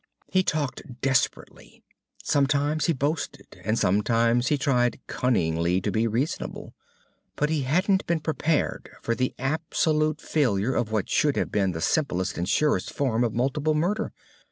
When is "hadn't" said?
7.61-8.07